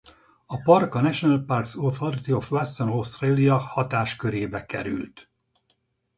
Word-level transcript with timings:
A 0.45 0.57
park 0.57 0.95
a 0.95 1.01
National 1.01 1.43
Parks 1.43 1.75
Authority 1.75 2.31
of 2.33 2.51
Western 2.51 2.89
Australia 2.89 3.57
hatáskörébe 3.57 4.65
került. 4.65 5.31